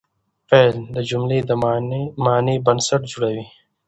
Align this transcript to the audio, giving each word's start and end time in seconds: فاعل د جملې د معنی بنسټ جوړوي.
فاعل 0.47 0.75
د 0.95 0.97
جملې 1.09 1.39
د 1.49 1.51
معنی 2.25 2.55
بنسټ 2.65 3.01
جوړوي. 3.11 3.45